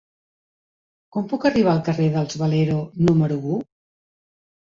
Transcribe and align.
Com 1.17 1.25
puc 1.33 1.43
arribar 1.49 1.75
al 1.75 1.83
carrer 1.89 2.07
dels 2.15 2.39
Valero 2.43 2.77
número 3.09 3.37
u? 3.57 3.61